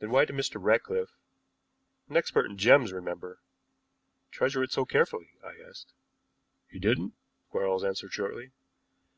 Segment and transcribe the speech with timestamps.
[0.00, 0.62] "Then why did Mr.
[0.62, 1.16] Ratcliffe
[2.10, 3.40] an expert in gems, remember
[4.30, 5.94] treasure it so carefully?" I asked.
[6.68, 7.14] "He didn't,"
[7.48, 8.52] Quarles answered shortly.